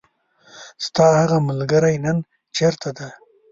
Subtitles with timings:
[0.85, 2.17] ستاهغه ملګری نن
[2.55, 3.07] چیرته ده.